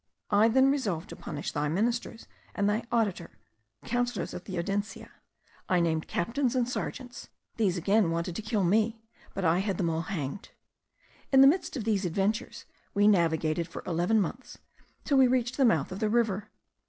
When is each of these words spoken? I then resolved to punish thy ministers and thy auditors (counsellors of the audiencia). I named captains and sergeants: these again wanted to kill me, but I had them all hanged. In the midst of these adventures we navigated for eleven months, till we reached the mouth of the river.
I 0.31 0.47
then 0.47 0.71
resolved 0.71 1.09
to 1.09 1.15
punish 1.15 1.51
thy 1.51 1.67
ministers 1.67 2.25
and 2.55 2.67
thy 2.67 2.85
auditors 2.91 3.35
(counsellors 3.85 4.33
of 4.33 4.45
the 4.45 4.57
audiencia). 4.57 5.11
I 5.69 5.79
named 5.79 6.07
captains 6.07 6.55
and 6.55 6.67
sergeants: 6.67 7.29
these 7.57 7.77
again 7.77 8.09
wanted 8.09 8.35
to 8.35 8.41
kill 8.41 8.63
me, 8.63 9.03
but 9.35 9.45
I 9.45 9.59
had 9.59 9.77
them 9.77 9.91
all 9.91 10.01
hanged. 10.01 10.49
In 11.31 11.41
the 11.41 11.47
midst 11.47 11.77
of 11.77 11.83
these 11.83 12.03
adventures 12.03 12.65
we 12.95 13.07
navigated 13.07 13.67
for 13.67 13.83
eleven 13.85 14.19
months, 14.19 14.57
till 15.03 15.19
we 15.19 15.27
reached 15.27 15.57
the 15.57 15.65
mouth 15.65 15.91
of 15.91 15.99
the 15.99 16.09
river. 16.09 16.49